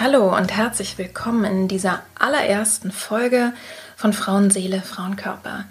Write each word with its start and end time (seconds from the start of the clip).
Hallo 0.00 0.32
und 0.32 0.56
herzlich 0.56 0.96
willkommen 0.96 1.42
in 1.42 1.66
dieser 1.66 2.04
allerersten 2.16 2.92
Folge 2.92 3.52
von 3.96 4.12
Frauenseele, 4.12 4.80
Frauenkörper. 4.80 5.64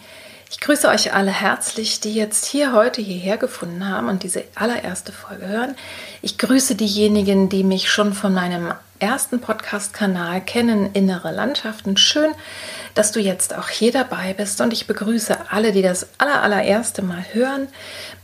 Ich 0.52 0.59
grüße 0.59 0.89
euch 0.89 1.14
alle 1.14 1.31
herzlich, 1.31 2.02
die 2.02 2.14
jetzt 2.14 2.45
hier 2.45 2.73
heute 2.73 3.02
hierher 3.02 3.38
gefunden 3.38 3.88
haben 3.88 4.09
und 4.09 4.23
diese 4.23 4.44
allererste 4.53 5.14
Folge 5.14 5.48
hören. 5.48 5.75
Ich 6.22 6.38
grüße 6.38 6.75
diejenigen, 6.75 7.48
die 7.48 7.64
mich 7.64 7.89
schon 7.89 8.11
von 8.11 8.33
meinem 8.33 8.73
ersten 9.00 9.39
Podcast-Kanal 9.39 10.42
kennen, 10.42 10.92
Innere 10.92 11.31
Landschaften. 11.31 11.95
Schön, 11.95 12.33
dass 12.95 13.14
du 13.14 13.22
jetzt 13.22 13.55
auch 13.55 13.70
hier 13.70 13.94
dabei 13.94 14.33
bist 14.33 14.59
und 14.59 14.73
ich 14.73 14.88
begrüße 14.88 15.52
alle, 15.52 15.72
die 15.72 15.83
das 15.83 16.05
aller, 16.17 16.44
allererste 16.44 17.02
Mal 17.02 17.23
hören, 17.31 17.70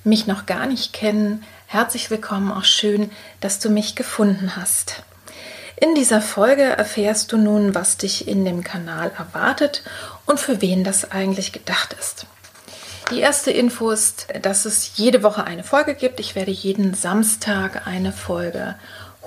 mich 0.03 0.27
noch 0.27 0.47
gar 0.47 0.65
nicht 0.65 0.91
kennen. 0.91 1.45
Herzlich 1.65 2.11
willkommen, 2.11 2.51
auch 2.51 2.65
schön, 2.65 3.09
dass 3.39 3.59
du 3.59 3.69
mich 3.69 3.95
gefunden 3.95 4.57
hast. 4.57 5.01
In 5.83 5.95
dieser 5.95 6.21
Folge 6.21 6.63
erfährst 6.63 7.33
du 7.33 7.37
nun, 7.37 7.75
was 7.75 7.97
dich 7.97 8.25
in 8.25 8.45
dem 8.45 8.63
Kanal 8.63 9.11
erwartet 9.17 9.83
und 10.25 10.39
für 10.39 10.61
wen 10.61 10.85
das 10.85 11.11
eigentlich 11.11 11.51
gedacht 11.51 11.93
ist. 11.99 12.25
Die 13.11 13.19
erste 13.19 13.51
Info 13.51 13.89
ist, 13.89 14.27
dass 14.41 14.63
es 14.63 14.95
jede 14.95 15.23
Woche 15.23 15.43
eine 15.43 15.65
Folge 15.65 15.93
gibt. 15.93 16.21
Ich 16.21 16.35
werde 16.35 16.51
jeden 16.51 16.93
Samstag 16.93 17.85
eine 17.85 18.13
Folge 18.13 18.75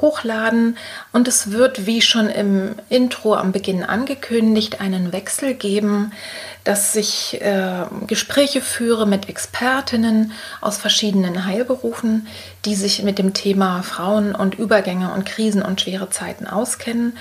hochladen 0.00 0.76
und 1.12 1.26
es 1.28 1.50
wird, 1.50 1.86
wie 1.86 2.02
schon 2.02 2.28
im 2.28 2.74
Intro 2.88 3.34
am 3.34 3.52
Beginn 3.52 3.82
angekündigt, 3.82 4.80
einen 4.80 5.12
Wechsel 5.12 5.54
geben, 5.54 6.12
dass 6.64 6.94
ich 6.96 7.40
äh, 7.40 7.84
Gespräche 8.06 8.60
führe 8.60 9.06
mit 9.06 9.28
Expertinnen 9.28 10.32
aus 10.60 10.76
verschiedenen 10.76 11.46
Heilberufen, 11.46 12.26
die 12.64 12.74
sich 12.74 13.02
mit 13.02 13.18
dem 13.18 13.34
Thema 13.34 13.82
Frauen 13.82 14.34
und 14.34 14.58
Übergänge 14.58 15.12
und 15.12 15.24
Krisen 15.24 15.62
und 15.62 15.80
schwere 15.80 16.10
Zeiten 16.10 16.46
auskennen. 16.46 17.16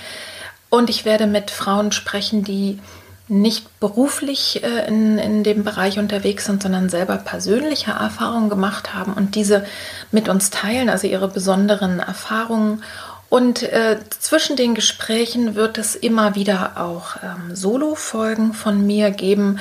Und 0.68 0.90
ich 0.90 1.04
werde 1.04 1.26
mit 1.26 1.50
Frauen 1.50 1.92
sprechen, 1.92 2.42
die 2.42 2.80
nicht 3.28 3.80
beruflich 3.80 4.62
äh, 4.62 4.86
in, 4.86 5.18
in 5.18 5.42
dem 5.42 5.64
Bereich 5.64 5.98
unterwegs 5.98 6.44
sind, 6.44 6.62
sondern 6.62 6.88
selber 6.88 7.16
persönliche 7.16 7.90
Erfahrungen 7.90 8.50
gemacht 8.50 8.94
haben 8.94 9.14
und 9.14 9.34
diese 9.34 9.66
mit 10.12 10.28
uns 10.28 10.50
teilen, 10.50 10.88
also 10.88 11.06
ihre 11.06 11.28
besonderen 11.28 11.98
Erfahrungen. 11.98 12.82
Und 13.28 13.64
äh, 13.64 13.98
zwischen 14.20 14.54
den 14.54 14.76
Gesprächen 14.76 15.56
wird 15.56 15.78
es 15.78 15.96
immer 15.96 16.36
wieder 16.36 16.74
auch 16.76 17.16
ähm, 17.24 17.56
Solo-Folgen 17.56 18.54
von 18.54 18.86
mir 18.86 19.10
geben, 19.10 19.58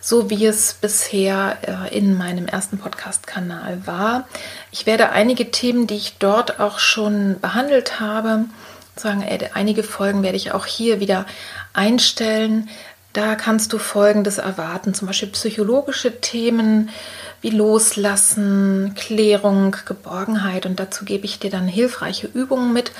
so 0.00 0.28
wie 0.28 0.44
es 0.46 0.74
bisher 0.74 1.56
äh, 1.62 1.96
in 1.96 2.18
meinem 2.18 2.46
ersten 2.46 2.78
Podcast-Kanal 2.78 3.86
war. 3.86 4.26
Ich 4.72 4.86
werde 4.86 5.10
einige 5.10 5.52
Themen, 5.52 5.86
die 5.86 5.94
ich 5.94 6.16
dort 6.18 6.58
auch 6.58 6.80
schon 6.80 7.38
behandelt 7.40 8.00
habe, 8.00 8.46
sagen, 8.96 9.24
einige 9.54 9.82
Folgen 9.82 10.22
werde 10.22 10.36
ich 10.36 10.52
auch 10.52 10.66
hier 10.66 11.00
wieder 11.00 11.26
einstellen, 11.72 12.68
da 13.14 13.36
kannst 13.36 13.72
du 13.72 13.78
Folgendes 13.78 14.38
erwarten, 14.38 14.92
zum 14.92 15.06
Beispiel 15.06 15.28
psychologische 15.30 16.20
Themen 16.20 16.90
wie 17.40 17.50
Loslassen, 17.50 18.94
Klärung, 18.96 19.76
Geborgenheit 19.86 20.66
und 20.66 20.80
dazu 20.80 21.04
gebe 21.04 21.24
ich 21.24 21.38
dir 21.38 21.50
dann 21.50 21.68
hilfreiche 21.68 22.26
Übungen 22.26 22.72
mit 22.72 22.90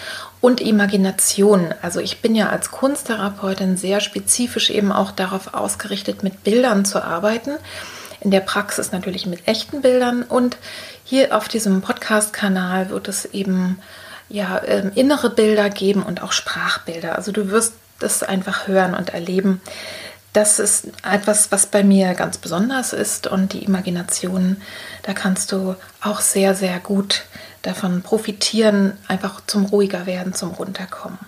und 0.41 0.61
Imagination. 0.61 1.75
Also 1.83 1.99
ich 1.99 2.21
bin 2.23 2.35
ja 2.35 2.49
als 2.49 2.71
Kunsttherapeutin 2.71 3.77
sehr 3.77 4.01
spezifisch 4.01 4.71
eben 4.71 4.93
auch 4.93 5.11
darauf 5.11 5.53
ausgerichtet, 5.53 6.23
mit 6.23 6.45
Bildern 6.45 6.85
zu 6.85 7.03
arbeiten. 7.03 7.53
In 8.21 8.31
der 8.31 8.41
Praxis 8.41 8.93
natürlich 8.93 9.27
mit 9.27 9.49
echten 9.49 9.83
Bildern 9.83 10.23
und 10.23 10.57
hier 11.05 11.37
auf 11.37 11.49
diesem 11.49 11.83
Podcast-Kanal 11.83 12.91
wird 12.91 13.09
es 13.09 13.25
eben 13.27 13.81
ja, 14.29 14.59
äh, 14.59 14.91
innere 14.95 15.31
Bilder 15.31 15.71
geben 15.71 16.03
und 16.03 16.23
auch 16.23 16.33
Sprachbilder. 16.33 17.17
Also 17.17 17.33
du 17.33 17.51
wirst 17.51 17.75
das 17.99 18.23
einfach 18.23 18.67
hören 18.69 18.95
und 18.95 19.11
erleben. 19.11 19.61
Das 20.35 20.59
ist 20.59 20.89
etwas, 21.09 21.53
was 21.53 21.67
bei 21.67 21.85
mir 21.85 22.13
ganz 22.15 22.39
besonders 22.39 22.93
ist 22.93 23.29
und 23.29 23.53
die 23.53 23.65
Imagination, 23.65 24.57
da 25.03 25.15
kannst 25.15 25.53
du 25.53 25.77
auch 26.03 26.21
sehr, 26.21 26.57
sehr 26.57 26.81
gut 26.81 27.25
davon 27.63 28.03
profitieren, 28.03 28.99
einfach 29.07 29.41
zum 29.47 29.65
ruhiger 29.65 30.07
werden, 30.07 30.35
zum 30.35 30.51
runterkommen. 30.51 31.19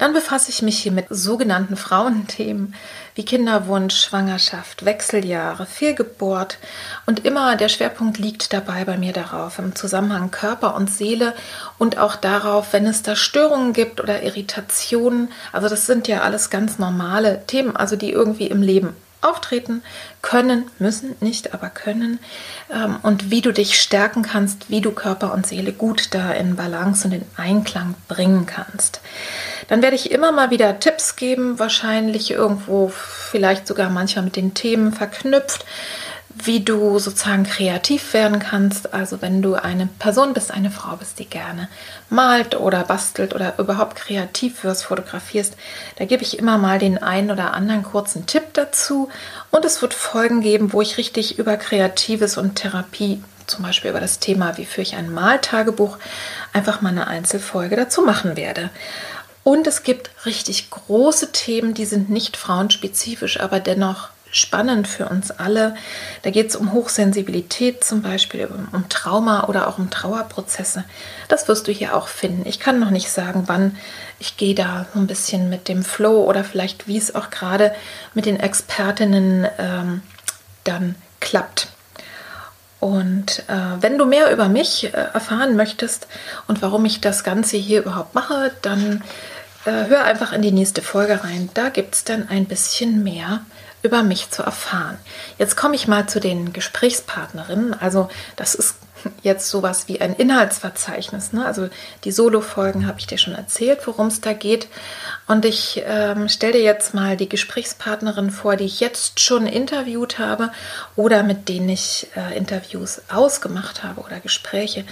Dann 0.00 0.14
befasse 0.14 0.48
ich 0.48 0.62
mich 0.62 0.78
hier 0.78 0.92
mit 0.92 1.08
sogenannten 1.10 1.76
Frauenthemen 1.76 2.74
wie 3.14 3.24
Kinderwunsch, 3.26 4.00
Schwangerschaft, 4.00 4.86
Wechseljahre, 4.86 5.66
Fehlgeburt 5.66 6.56
und 7.04 7.26
immer 7.26 7.54
der 7.56 7.68
Schwerpunkt 7.68 8.16
liegt 8.16 8.54
dabei 8.54 8.86
bei 8.86 8.96
mir 8.96 9.12
darauf 9.12 9.58
im 9.58 9.74
Zusammenhang 9.74 10.30
Körper 10.30 10.74
und 10.74 10.90
Seele 10.90 11.34
und 11.76 11.98
auch 11.98 12.16
darauf, 12.16 12.72
wenn 12.72 12.86
es 12.86 13.02
da 13.02 13.14
Störungen 13.14 13.74
gibt 13.74 14.00
oder 14.00 14.22
Irritationen. 14.22 15.30
Also 15.52 15.68
das 15.68 15.84
sind 15.84 16.08
ja 16.08 16.22
alles 16.22 16.48
ganz 16.48 16.78
normale 16.78 17.44
Themen, 17.46 17.76
also 17.76 17.94
die 17.94 18.10
irgendwie 18.10 18.46
im 18.46 18.62
Leben 18.62 18.96
auftreten 19.20 19.82
können, 20.22 20.70
müssen, 20.78 21.14
nicht, 21.20 21.54
aber 21.54 21.68
können. 21.68 22.18
Ähm, 22.72 22.96
und 23.02 23.30
wie 23.30 23.40
du 23.40 23.52
dich 23.52 23.80
stärken 23.80 24.22
kannst, 24.22 24.70
wie 24.70 24.80
du 24.80 24.92
Körper 24.92 25.32
und 25.32 25.46
Seele 25.46 25.72
gut 25.72 26.08
da 26.12 26.32
in 26.32 26.56
Balance 26.56 27.06
und 27.06 27.14
in 27.14 27.24
Einklang 27.36 27.94
bringen 28.08 28.46
kannst. 28.46 29.00
Dann 29.68 29.82
werde 29.82 29.96
ich 29.96 30.10
immer 30.10 30.32
mal 30.32 30.50
wieder 30.50 30.80
Tipps 30.80 31.16
geben, 31.16 31.58
wahrscheinlich 31.58 32.30
irgendwo 32.30 32.88
vielleicht 32.88 33.66
sogar 33.66 33.90
manchmal 33.90 34.24
mit 34.24 34.36
den 34.36 34.54
Themen 34.54 34.92
verknüpft, 34.92 35.64
wie 36.34 36.60
du 36.60 36.98
sozusagen 36.98 37.44
kreativ 37.44 38.14
werden 38.14 38.38
kannst. 38.38 38.94
Also 38.94 39.20
wenn 39.20 39.42
du 39.42 39.54
eine 39.54 39.88
Person 39.98 40.32
bist, 40.32 40.50
eine 40.50 40.70
Frau 40.70 40.96
bist, 40.96 41.18
die 41.18 41.26
gerne 41.26 41.68
malt 42.08 42.54
oder 42.54 42.84
bastelt 42.84 43.34
oder 43.34 43.58
überhaupt 43.58 43.96
kreativ 43.96 44.64
wirst, 44.64 44.84
fotografierst, 44.84 45.54
da 45.96 46.04
gebe 46.04 46.22
ich 46.22 46.38
immer 46.38 46.56
mal 46.56 46.78
den 46.78 47.02
einen 47.02 47.30
oder 47.30 47.52
anderen 47.54 47.82
kurzen 47.82 48.26
Tipp 48.26 48.54
dazu. 48.54 49.08
Und 49.50 49.64
es 49.64 49.82
wird 49.82 49.92
Folgen 49.92 50.40
geben, 50.40 50.72
wo 50.72 50.80
ich 50.80 50.98
richtig 50.98 51.38
über 51.38 51.56
Kreatives 51.56 52.36
und 52.36 52.54
Therapie, 52.54 53.22
zum 53.46 53.64
Beispiel 53.64 53.90
über 53.90 54.00
das 54.00 54.20
Thema, 54.20 54.56
wie 54.56 54.64
führe 54.64 54.82
ich 54.82 54.94
ein 54.94 55.12
Maltagebuch, 55.12 55.98
einfach 56.52 56.80
mal 56.80 56.90
eine 56.90 57.08
Einzelfolge 57.08 57.74
dazu 57.74 58.02
machen 58.02 58.36
werde. 58.36 58.70
Und 59.42 59.66
es 59.66 59.82
gibt 59.82 60.10
richtig 60.26 60.70
große 60.70 61.32
Themen, 61.32 61.74
die 61.74 61.86
sind 61.86 62.08
nicht 62.08 62.36
frauenspezifisch, 62.36 63.40
aber 63.40 63.58
dennoch 63.58 64.10
spannend 64.30 64.86
für 64.86 65.08
uns 65.08 65.30
alle. 65.30 65.74
Da 66.22 66.30
geht 66.30 66.50
es 66.50 66.56
um 66.56 66.72
Hochsensibilität 66.72 67.82
zum 67.84 68.02
Beispiel, 68.02 68.46
um 68.46 68.88
Trauma 68.88 69.44
oder 69.48 69.68
auch 69.68 69.78
um 69.78 69.90
Trauerprozesse. 69.90 70.84
Das 71.28 71.48
wirst 71.48 71.68
du 71.68 71.72
hier 71.72 71.96
auch 71.96 72.08
finden. 72.08 72.46
Ich 72.46 72.60
kann 72.60 72.78
noch 72.78 72.90
nicht 72.90 73.10
sagen, 73.10 73.44
wann. 73.46 73.76
Ich 74.22 74.36
gehe 74.36 74.54
da 74.54 74.86
so 74.92 75.00
ein 75.00 75.06
bisschen 75.06 75.48
mit 75.48 75.66
dem 75.66 75.82
Flow 75.82 76.24
oder 76.24 76.44
vielleicht 76.44 76.86
wie 76.86 76.98
es 76.98 77.14
auch 77.14 77.30
gerade 77.30 77.74
mit 78.12 78.26
den 78.26 78.38
Expertinnen 78.38 79.48
ähm, 79.58 80.02
dann 80.64 80.94
klappt. 81.20 81.68
Und 82.80 83.44
äh, 83.48 83.82
wenn 83.82 83.98
du 83.98 84.06
mehr 84.06 84.32
über 84.32 84.48
mich 84.48 84.84
äh, 84.84 84.88
erfahren 84.90 85.56
möchtest 85.56 86.06
und 86.48 86.62
warum 86.62 86.84
ich 86.84 87.00
das 87.00 87.24
Ganze 87.24 87.56
hier 87.56 87.80
überhaupt 87.80 88.14
mache, 88.14 88.52
dann 88.62 89.02
äh, 89.66 89.86
hör 89.88 90.04
einfach 90.04 90.32
in 90.32 90.42
die 90.42 90.52
nächste 90.52 90.80
Folge 90.80 91.22
rein. 91.22 91.50
Da 91.52 91.68
gibt 91.68 91.94
es 91.94 92.04
dann 92.04 92.28
ein 92.28 92.46
bisschen 92.46 93.02
mehr 93.02 93.40
über 93.82 94.02
mich 94.02 94.30
zu 94.30 94.42
erfahren. 94.42 94.98
Jetzt 95.38 95.56
komme 95.56 95.74
ich 95.74 95.88
mal 95.88 96.08
zu 96.08 96.20
den 96.20 96.52
Gesprächspartnerinnen. 96.52 97.74
Also 97.74 98.08
das 98.36 98.54
ist 98.54 98.74
jetzt 99.22 99.48
sowas 99.48 99.88
wie 99.88 100.00
ein 100.00 100.14
Inhaltsverzeichnis. 100.14 101.32
Ne? 101.32 101.44
Also 101.44 101.68
die 102.04 102.12
Solo-Folgen 102.12 102.86
habe 102.86 102.98
ich 102.98 103.06
dir 103.06 103.18
schon 103.18 103.34
erzählt, 103.34 103.86
worum 103.86 104.08
es 104.08 104.20
da 104.20 104.32
geht. 104.32 104.68
Und 105.26 105.44
ich 105.44 105.82
ähm, 105.86 106.28
stelle 106.28 106.54
dir 106.54 106.62
jetzt 106.62 106.94
mal 106.94 107.16
die 107.16 107.28
Gesprächspartnerin 107.28 108.30
vor, 108.30 108.56
die 108.56 108.64
ich 108.64 108.80
jetzt 108.80 109.20
schon 109.20 109.46
interviewt 109.46 110.18
habe 110.18 110.50
oder 110.96 111.22
mit 111.22 111.48
denen 111.48 111.68
ich 111.68 112.08
äh, 112.16 112.36
Interviews 112.36 113.02
ausgemacht 113.08 113.82
habe 113.82 114.00
oder 114.02 114.20
Gespräche. 114.20 114.84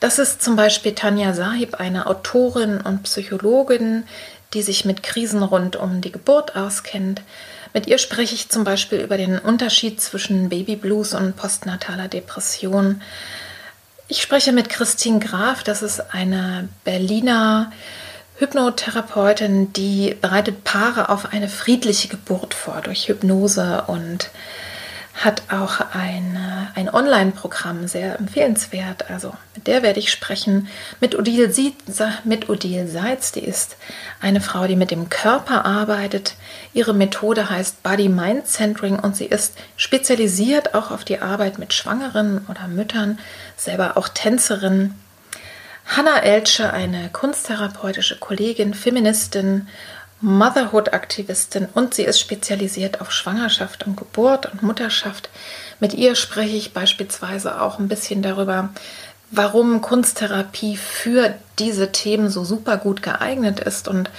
Das 0.00 0.18
ist 0.18 0.42
zum 0.42 0.56
Beispiel 0.56 0.94
Tanja 0.94 1.32
Sahib, 1.32 1.76
eine 1.76 2.06
Autorin 2.06 2.80
und 2.80 3.04
Psychologin, 3.04 4.04
die 4.52 4.62
sich 4.62 4.84
mit 4.84 5.02
Krisen 5.02 5.42
rund 5.42 5.76
um 5.76 6.00
die 6.00 6.12
Geburt 6.12 6.54
auskennt. 6.54 7.22
Mit 7.76 7.88
ihr 7.88 7.98
spreche 7.98 8.34
ich 8.34 8.48
zum 8.48 8.64
Beispiel 8.64 9.00
über 9.00 9.18
den 9.18 9.38
Unterschied 9.38 10.00
zwischen 10.00 10.48
Babyblues 10.48 11.12
und 11.12 11.36
postnataler 11.36 12.08
Depression. 12.08 13.02
Ich 14.08 14.22
spreche 14.22 14.52
mit 14.52 14.70
Christine 14.70 15.18
Graf, 15.18 15.62
das 15.62 15.82
ist 15.82 16.14
eine 16.14 16.70
Berliner 16.84 17.70
Hypnotherapeutin, 18.38 19.74
die 19.74 20.16
bereitet 20.18 20.64
Paare 20.64 21.10
auf 21.10 21.34
eine 21.34 21.50
friedliche 21.50 22.08
Geburt 22.08 22.54
vor 22.54 22.80
durch 22.80 23.08
Hypnose 23.08 23.84
und 23.88 24.30
hat 25.16 25.44
auch 25.50 25.80
ein, 25.94 26.38
ein 26.74 26.92
Online-Programm, 26.92 27.88
sehr 27.88 28.18
empfehlenswert. 28.18 29.10
Also 29.10 29.32
mit 29.54 29.66
der 29.66 29.82
werde 29.82 29.98
ich 29.98 30.10
sprechen. 30.10 30.68
Mit 31.00 31.18
Odile, 31.18 31.50
mit 32.24 32.50
Odile 32.50 32.86
Seitz, 32.86 33.32
die 33.32 33.40
ist 33.40 33.76
eine 34.20 34.42
Frau, 34.42 34.66
die 34.66 34.76
mit 34.76 34.90
dem 34.90 35.08
Körper 35.08 35.64
arbeitet. 35.64 36.34
Ihre 36.74 36.92
Methode 36.92 37.48
heißt 37.48 37.82
Body-Mind-Centering 37.82 38.98
und 38.98 39.16
sie 39.16 39.24
ist 39.24 39.56
spezialisiert 39.76 40.74
auch 40.74 40.90
auf 40.90 41.02
die 41.02 41.20
Arbeit 41.20 41.58
mit 41.58 41.72
Schwangeren 41.72 42.46
oder 42.48 42.68
Müttern, 42.68 43.18
selber 43.56 43.96
auch 43.96 44.08
Tänzerin. 44.08 44.94
Hanna 45.86 46.18
Eltsche, 46.18 46.72
eine 46.72 47.08
kunsttherapeutische 47.10 48.18
Kollegin, 48.18 48.74
Feministin 48.74 49.68
Motherhood-Aktivistin 50.20 51.68
und 51.74 51.94
sie 51.94 52.04
ist 52.04 52.18
spezialisiert 52.18 53.00
auf 53.00 53.12
Schwangerschaft 53.12 53.86
und 53.86 53.96
Geburt 53.96 54.46
und 54.46 54.62
Mutterschaft. 54.62 55.28
Mit 55.78 55.92
ihr 55.94 56.14
spreche 56.14 56.56
ich 56.56 56.72
beispielsweise 56.72 57.60
auch 57.60 57.78
ein 57.78 57.88
bisschen 57.88 58.22
darüber, 58.22 58.70
warum 59.30 59.82
Kunsttherapie 59.82 60.76
für 60.76 61.34
diese 61.58 61.92
Themen 61.92 62.30
so 62.30 62.44
super 62.44 62.78
gut 62.78 63.02
geeignet 63.02 63.60
ist 63.60 63.88
und 63.88 64.10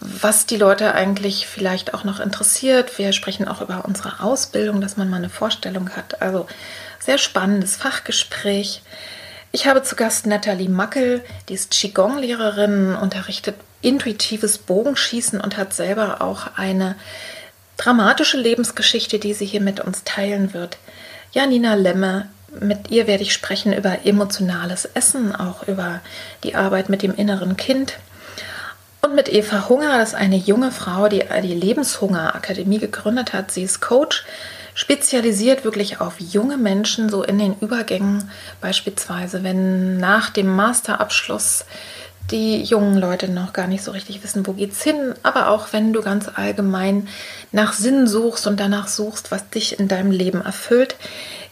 was 0.00 0.46
die 0.46 0.56
Leute 0.56 0.94
eigentlich 0.94 1.46
vielleicht 1.46 1.94
auch 1.94 2.04
noch 2.04 2.20
interessiert. 2.20 2.98
Wir 2.98 3.12
sprechen 3.12 3.48
auch 3.48 3.62
über 3.62 3.84
unsere 3.86 4.20
Ausbildung, 4.20 4.80
dass 4.80 4.96
man 4.96 5.08
mal 5.08 5.16
eine 5.16 5.30
Vorstellung 5.30 5.90
hat. 5.90 6.20
Also 6.20 6.46
sehr 7.00 7.18
spannendes 7.18 7.76
Fachgespräch. 7.76 8.82
Ich 9.50 9.66
habe 9.66 9.82
zu 9.82 9.96
Gast 9.96 10.26
Nathalie 10.26 10.68
Mackel, 10.68 11.24
die 11.48 11.54
ist 11.54 11.70
Qigong-Lehrerin, 11.70 12.96
unterrichtet 12.96 13.56
intuitives 13.84 14.58
Bogenschießen 14.58 15.40
und 15.40 15.56
hat 15.56 15.74
selber 15.74 16.22
auch 16.22 16.56
eine 16.56 16.96
dramatische 17.76 18.36
Lebensgeschichte, 18.36 19.18
die 19.18 19.34
sie 19.34 19.46
hier 19.46 19.60
mit 19.60 19.80
uns 19.80 20.04
teilen 20.04 20.54
wird. 20.54 20.78
Janina 21.32 21.74
Lemme, 21.74 22.28
mit 22.60 22.90
ihr 22.90 23.06
werde 23.06 23.22
ich 23.24 23.32
sprechen 23.32 23.72
über 23.72 24.06
emotionales 24.06 24.84
Essen, 24.86 25.34
auch 25.34 25.66
über 25.66 26.00
die 26.44 26.54
Arbeit 26.54 26.88
mit 26.88 27.02
dem 27.02 27.14
inneren 27.14 27.56
Kind. 27.56 27.94
Und 29.02 29.14
mit 29.14 29.30
Eva 29.30 29.68
Hunger, 29.68 29.98
das 29.98 30.10
ist 30.10 30.14
eine 30.14 30.36
junge 30.36 30.70
Frau, 30.70 31.08
die 31.08 31.22
die 31.42 31.54
Lebenshunger 31.54 32.34
Akademie 32.34 32.78
gegründet 32.78 33.32
hat. 33.32 33.50
Sie 33.50 33.62
ist 33.62 33.80
Coach 33.80 34.24
spezialisiert 34.74 35.64
wirklich 35.64 36.00
auf 36.00 36.20
junge 36.20 36.56
Menschen, 36.56 37.08
so 37.08 37.22
in 37.22 37.38
den 37.38 37.56
Übergängen 37.60 38.30
beispielsweise, 38.60 39.42
wenn 39.42 39.98
nach 39.98 40.30
dem 40.30 40.48
Masterabschluss 40.48 41.64
die 42.30 42.62
jungen 42.62 42.96
Leute 42.96 43.30
noch 43.30 43.52
gar 43.52 43.66
nicht 43.66 43.84
so 43.84 43.90
richtig 43.90 44.22
wissen, 44.22 44.46
wo 44.46 44.52
geht's 44.52 44.82
hin, 44.82 45.14
aber 45.22 45.48
auch 45.48 45.72
wenn 45.72 45.92
du 45.92 46.00
ganz 46.00 46.30
allgemein 46.34 47.08
nach 47.52 47.72
Sinn 47.72 48.06
suchst 48.06 48.46
und 48.46 48.58
danach 48.60 48.88
suchst, 48.88 49.30
was 49.30 49.48
dich 49.50 49.78
in 49.78 49.88
deinem 49.88 50.10
Leben 50.10 50.40
erfüllt. 50.40 50.96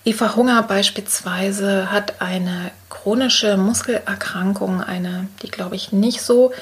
Eva 0.04 0.34
Hunger 0.34 0.62
beispielsweise 0.62 1.92
hat 1.92 2.20
eine 2.20 2.70
chronische 2.88 3.56
Muskelerkrankung, 3.56 4.82
eine, 4.82 5.28
die 5.42 5.50
glaube 5.50 5.76
ich 5.76 5.92
nicht 5.92 6.22
so 6.22 6.52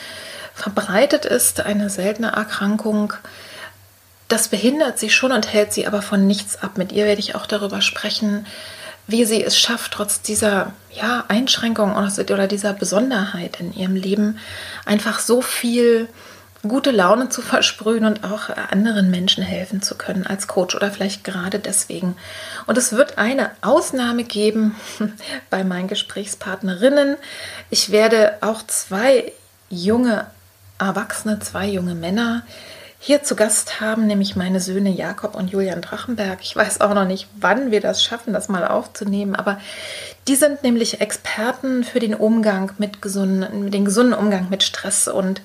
verbreitet 0.54 1.24
ist, 1.24 1.60
eine 1.60 1.88
seltene 1.88 2.32
Erkrankung, 2.32 3.14
das 4.30 4.48
behindert 4.48 4.98
sie 4.98 5.10
schon 5.10 5.32
und 5.32 5.52
hält 5.52 5.72
sie 5.72 5.86
aber 5.86 6.02
von 6.02 6.26
nichts 6.26 6.62
ab. 6.62 6.78
Mit 6.78 6.92
ihr 6.92 7.04
werde 7.04 7.20
ich 7.20 7.34
auch 7.34 7.46
darüber 7.46 7.80
sprechen, 7.80 8.46
wie 9.10 9.24
sie 9.24 9.42
es 9.42 9.58
schafft, 9.58 9.92
trotz 9.92 10.22
dieser 10.22 10.72
ja, 10.92 11.24
Einschränkung 11.28 11.94
oder 11.94 12.46
dieser 12.46 12.72
Besonderheit 12.72 13.60
in 13.60 13.72
ihrem 13.72 13.96
Leben 13.96 14.38
einfach 14.84 15.18
so 15.18 15.42
viel 15.42 16.08
gute 16.62 16.90
Laune 16.90 17.28
zu 17.28 17.42
versprühen 17.42 18.04
und 18.04 18.24
auch 18.24 18.50
anderen 18.70 19.10
Menschen 19.10 19.42
helfen 19.42 19.82
zu 19.82 19.96
können 19.96 20.26
als 20.26 20.46
Coach 20.46 20.74
oder 20.74 20.90
vielleicht 20.90 21.24
gerade 21.24 21.58
deswegen. 21.58 22.16
Und 22.66 22.78
es 22.78 22.92
wird 22.92 23.18
eine 23.18 23.50
Ausnahme 23.62 24.24
geben 24.24 24.74
bei 25.50 25.64
meinen 25.64 25.88
Gesprächspartnerinnen. 25.88 27.16
Ich 27.70 27.90
werde 27.90 28.38
auch 28.40 28.62
zwei 28.66 29.32
junge 29.68 30.26
Erwachsene, 30.78 31.38
zwei 31.40 31.68
junge 31.68 31.94
Männer 31.94 32.42
hier 33.02 33.22
zu 33.22 33.34
Gast 33.34 33.80
haben, 33.80 34.06
nämlich 34.06 34.36
meine 34.36 34.60
Söhne 34.60 34.90
Jakob 34.90 35.34
und 35.34 35.50
Julian 35.50 35.80
Drachenberg. 35.80 36.40
Ich 36.42 36.54
weiß 36.54 36.82
auch 36.82 36.92
noch 36.92 37.06
nicht, 37.06 37.28
wann 37.40 37.70
wir 37.70 37.80
das 37.80 38.04
schaffen, 38.04 38.34
das 38.34 38.50
mal 38.50 38.68
aufzunehmen, 38.68 39.34
aber 39.34 39.58
die 40.28 40.36
sind 40.36 40.62
nämlich 40.62 41.00
Experten 41.00 41.82
für 41.82 41.98
den 41.98 42.14
Umgang 42.14 42.72
mit 42.76 43.00
gesunden, 43.00 43.70
den 43.70 43.86
gesunden 43.86 44.12
Umgang 44.12 44.50
mit 44.50 44.62
Stress 44.62 45.08
und 45.08 45.40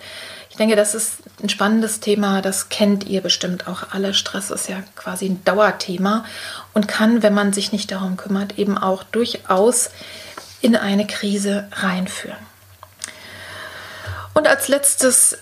ich 0.49 0.57
denke, 0.57 0.75
das 0.75 0.95
ist 0.95 1.17
ein 1.43 1.49
spannendes 1.49 2.01
Thema, 2.01 2.41
das 2.41 2.69
kennt 2.69 3.05
ihr 3.05 3.19
bestimmt 3.21 3.67
auch 3.67 3.91
alle. 3.91 4.13
Stress 4.13 4.51
ist 4.51 4.69
ja 4.69 4.83
quasi 4.95 5.25
ein 5.25 5.43
Dauerthema 5.43 6.23
und 6.73 6.87
kann, 6.87 7.23
wenn 7.23 7.33
man 7.33 7.51
sich 7.51 7.73
nicht 7.73 7.91
darum 7.91 8.15
kümmert, 8.15 8.57
eben 8.57 8.77
auch 8.77 9.03
durchaus 9.03 9.89
in 10.61 10.77
eine 10.77 11.07
Krise 11.07 11.67
reinführen. 11.73 12.37
Und 14.33 14.47
als 14.47 14.69
letztes 14.69 15.37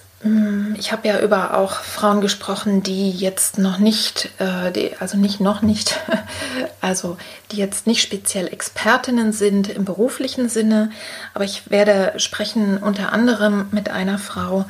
ich 0.78 0.94
habe 0.94 1.08
ja 1.08 1.20
über 1.20 1.58
auch 1.58 1.74
Frauen 1.74 2.22
gesprochen, 2.22 2.82
die 2.82 3.12
jetzt 3.12 3.58
noch 3.58 3.78
nicht, 3.78 4.30
äh, 4.40 4.72
die, 4.72 4.92
also 5.00 5.18
nicht 5.18 5.42
noch 5.42 5.62
nicht, 5.62 6.00
also 6.82 7.18
die 7.52 7.58
jetzt 7.58 7.88
nicht 7.88 8.02
speziell 8.02 8.48
Expertinnen 8.48 9.34
sind 9.34 9.68
im 9.68 9.84
beruflichen 9.84 10.48
Sinne, 10.48 10.92
aber 11.34 11.44
ich 11.44 11.70
werde 11.70 12.14
sprechen 12.18 12.78
unter 12.78 13.12
anderem 13.12 13.68
mit 13.72 13.90
einer 13.90 14.18
Frau 14.18 14.66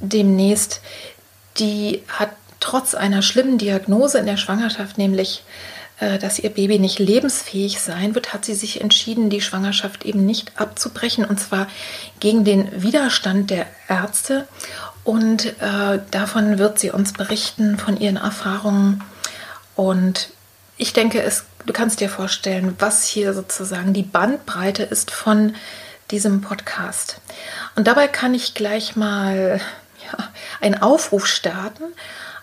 demnächst, 0.00 0.82
die 1.58 2.02
hat 2.08 2.30
trotz 2.60 2.94
einer 2.94 3.22
schlimmen 3.22 3.56
Diagnose 3.56 4.18
in 4.18 4.26
der 4.26 4.36
Schwangerschaft, 4.36 4.98
nämlich 4.98 5.44
äh, 6.00 6.18
dass 6.18 6.38
ihr 6.38 6.50
Baby 6.50 6.78
nicht 6.78 6.98
lebensfähig 6.98 7.80
sein 7.80 8.14
wird, 8.14 8.32
hat 8.32 8.44
sie 8.46 8.54
sich 8.54 8.80
entschieden, 8.80 9.28
die 9.28 9.42
Schwangerschaft 9.42 10.04
eben 10.04 10.24
nicht 10.24 10.58
abzubrechen, 10.58 11.24
und 11.24 11.38
zwar 11.38 11.68
gegen 12.20 12.44
den 12.44 12.82
Widerstand 12.82 13.50
der 13.50 13.66
Ärzte. 13.86 14.48
Und 15.04 15.46
äh, 15.60 16.00
davon 16.10 16.58
wird 16.58 16.78
sie 16.78 16.90
uns 16.90 17.12
berichten, 17.12 17.78
von 17.78 17.98
ihren 17.98 18.16
Erfahrungen. 18.16 19.02
Und 19.76 20.30
ich 20.76 20.92
denke, 20.92 21.22
es, 21.22 21.44
du 21.66 21.72
kannst 21.72 22.00
dir 22.00 22.08
vorstellen, 22.08 22.76
was 22.78 23.04
hier 23.04 23.34
sozusagen 23.34 23.92
die 23.92 24.02
Bandbreite 24.02 24.82
ist 24.82 25.10
von 25.10 25.54
diesem 26.10 26.40
Podcast. 26.40 27.20
Und 27.76 27.86
dabei 27.86 28.08
kann 28.08 28.34
ich 28.34 28.54
gleich 28.54 28.96
mal 28.96 29.60
ja, 30.04 30.28
einen 30.60 30.82
Aufruf 30.82 31.26
starten. 31.26 31.84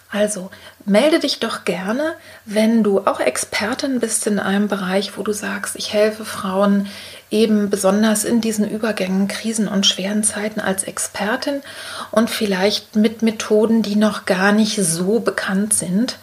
Also 0.09 0.49
melde 0.85 1.19
dich 1.19 1.39
doch 1.39 1.65
gerne, 1.65 2.15
wenn 2.45 2.81
du 2.81 3.01
auch 3.01 3.19
Expertin 3.19 3.99
bist 3.99 4.25
in 4.25 4.39
einem 4.39 4.69
Bereich, 4.69 5.17
wo 5.17 5.23
du 5.23 5.33
sagst, 5.33 5.75
ich 5.75 5.91
helfe 5.91 6.23
Frauen 6.23 6.87
eben 7.29 7.69
besonders 7.69 8.23
in 8.23 8.39
diesen 8.39 8.69
Übergängen, 8.69 9.27
Krisen 9.27 9.67
und 9.67 9.85
schweren 9.85 10.23
Zeiten 10.23 10.61
als 10.61 10.83
Expertin 10.83 11.61
und 12.11 12.29
vielleicht 12.29 12.95
mit 12.95 13.21
Methoden, 13.21 13.81
die 13.81 13.97
noch 13.97 14.25
gar 14.25 14.53
nicht 14.53 14.77
so 14.81 15.19
bekannt 15.19 15.73
sind, 15.73 16.17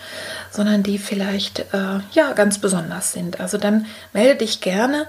sondern 0.51 0.83
die 0.83 0.99
vielleicht 0.99 1.61
äh, 1.75 2.01
ja 2.13 2.33
ganz 2.35 2.59
besonders 2.59 3.13
sind. 3.13 3.39
Also 3.39 3.59
dann 3.59 3.85
melde 4.15 4.37
dich 4.37 4.63
gerne 4.63 5.07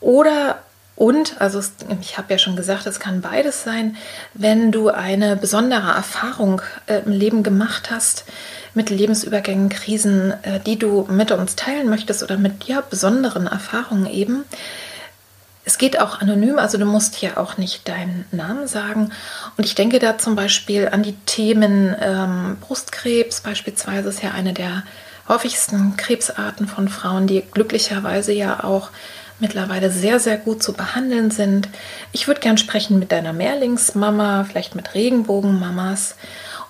oder 0.00 0.58
und, 0.96 1.42
also 1.42 1.60
ich 2.00 2.16
habe 2.16 2.32
ja 2.32 2.38
schon 2.38 2.56
gesagt, 2.56 2.86
es 2.86 2.98
kann 2.98 3.20
beides 3.20 3.62
sein, 3.62 3.96
wenn 4.32 4.72
du 4.72 4.88
eine 4.88 5.36
besondere 5.36 5.90
Erfahrung 5.90 6.62
äh, 6.86 7.00
im 7.04 7.12
Leben 7.12 7.42
gemacht 7.42 7.90
hast 7.90 8.24
mit 8.72 8.88
Lebensübergängen, 8.88 9.68
Krisen, 9.68 10.32
äh, 10.42 10.58
die 10.58 10.78
du 10.78 11.06
mit 11.10 11.30
uns 11.32 11.54
teilen 11.54 11.90
möchtest 11.90 12.22
oder 12.22 12.38
mit 12.38 12.64
ja, 12.64 12.80
besonderen 12.80 13.46
Erfahrungen 13.46 14.06
eben. 14.06 14.44
Es 15.66 15.76
geht 15.76 16.00
auch 16.00 16.20
anonym, 16.20 16.58
also 16.58 16.78
du 16.78 16.86
musst 16.86 17.14
hier 17.14 17.36
auch 17.36 17.58
nicht 17.58 17.88
deinen 17.88 18.24
Namen 18.32 18.66
sagen. 18.66 19.10
Und 19.58 19.64
ich 19.64 19.74
denke 19.74 19.98
da 19.98 20.16
zum 20.16 20.34
Beispiel 20.34 20.88
an 20.88 21.02
die 21.02 21.16
Themen 21.26 21.94
ähm, 22.00 22.56
Brustkrebs, 22.62 23.42
beispielsweise 23.42 24.08
ist 24.08 24.22
ja 24.22 24.30
eine 24.30 24.54
der 24.54 24.82
häufigsten 25.28 25.96
Krebsarten 25.98 26.68
von 26.68 26.88
Frauen, 26.88 27.26
die 27.26 27.42
glücklicherweise 27.42 28.32
ja 28.32 28.64
auch 28.64 28.90
mittlerweile 29.38 29.90
sehr, 29.90 30.18
sehr 30.20 30.38
gut 30.38 30.62
zu 30.62 30.72
behandeln 30.72 31.30
sind. 31.30 31.68
Ich 32.12 32.26
würde 32.26 32.40
gern 32.40 32.58
sprechen 32.58 32.98
mit 32.98 33.12
deiner 33.12 33.32
Mehrlingsmama, 33.32 34.44
vielleicht 34.44 34.74
mit 34.74 34.94
Regenbogenmamas 34.94 36.16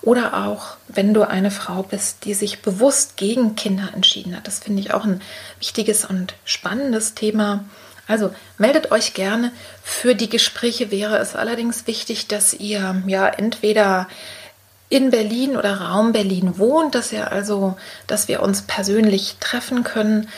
oder 0.03 0.47
auch, 0.47 0.77
wenn 0.89 1.15
du 1.15 1.23
eine 1.23 1.51
Frau 1.51 1.83
bist, 1.83 2.25
die 2.25 2.35
sich 2.35 2.63
bewusst 2.63 3.17
gegen 3.17 3.57
Kinder 3.57 3.91
entschieden 3.95 4.37
hat. 4.37 4.47
Das 4.47 4.61
finde 4.61 4.81
ich 4.81 4.93
auch 4.95 5.05
ein 5.05 5.21
wichtiges 5.59 6.05
und 6.05 6.35
spannendes 6.45 7.15
Thema. 7.15 7.65
Also 8.07 8.33
meldet 8.59 8.93
euch 8.93 9.15
gerne. 9.15 9.51
Für 9.83 10.15
die 10.15 10.29
Gespräche 10.29 10.91
wäre 10.91 11.19
es 11.19 11.35
allerdings 11.35 11.87
wichtig, 11.87 12.29
dass 12.29 12.55
ihr 12.55 13.03
ja 13.07 13.27
entweder 13.27 14.07
in 14.89 15.11
Berlin 15.11 15.57
oder 15.57 15.81
Raum 15.81 16.13
Berlin 16.13 16.59
wohnt, 16.59 16.95
dass 16.95 17.13
ihr 17.13 17.33
also, 17.33 17.77
dass 18.07 18.29
wir 18.29 18.43
uns 18.43 18.63
persönlich 18.63 19.37
treffen 19.41 19.83
können 19.83 20.29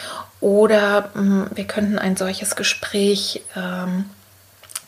oder 0.40 1.11
mh, 1.14 1.21
hm, 1.21 1.47
wir 1.54 1.64
könnten 1.64 1.99
ein 1.99 2.16
solches 2.16 2.57
Gespräch 2.57 3.42
ähm, 3.57 4.07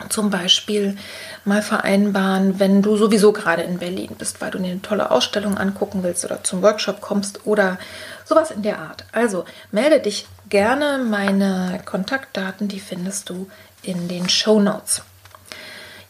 zum 0.08 0.30
Beispiel 0.30 0.96
mal 1.44 1.62
vereinbaren, 1.62 2.58
wenn 2.58 2.82
du 2.82 2.96
sowieso 2.96 3.32
gerade 3.32 3.62
in 3.62 3.78
Berlin 3.78 4.14
bist, 4.16 4.40
weil 4.40 4.50
du 4.50 4.58
eine 4.58 4.80
tolle 4.80 5.10
Ausstellung 5.10 5.58
angucken 5.58 6.02
willst 6.02 6.24
oder 6.24 6.42
zum 6.42 6.62
Workshop 6.62 7.00
kommst 7.00 7.46
oder 7.46 7.78
sowas 8.24 8.50
in 8.50 8.62
der 8.62 8.78
Art. 8.78 9.04
Also 9.12 9.44
melde 9.72 10.00
dich 10.00 10.26
gerne. 10.48 10.98
Meine 10.98 11.80
Kontaktdaten, 11.84 12.68
die 12.68 12.80
findest 12.80 13.28
du 13.28 13.48
in 13.82 14.08
den 14.08 14.28
Show 14.28 14.60
Notes. 14.60 15.02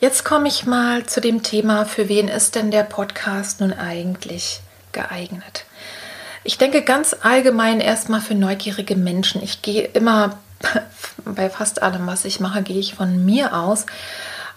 Jetzt 0.01 0.25
komme 0.25 0.49
ich 0.49 0.65
mal 0.65 1.05
zu 1.05 1.21
dem 1.21 1.43
Thema, 1.43 1.85
für 1.85 2.09
wen 2.09 2.29
ist 2.29 2.55
denn 2.55 2.71
der 2.71 2.85
Podcast 2.85 3.61
nun 3.61 3.73
eigentlich 3.73 4.63
geeignet? 4.93 5.65
Ich 6.43 6.59
denke 6.59 6.83
ganz 6.83 7.17
allgemein 7.23 7.81
erstmal 7.81 8.21
für 8.21 8.35
neugierige 8.35 8.97
Menschen. 8.97 9.43
Ich 9.43 9.63
gehe 9.63 9.85
immer 9.85 10.39
bei 11.25 11.51
fast 11.51 11.83
allem, 11.83 12.07
was 12.07 12.25
ich 12.25 12.41
mache, 12.41 12.63
gehe 12.63 12.79
ich 12.79 12.95
von 12.95 13.25
mir 13.25 13.55
aus 13.55 13.87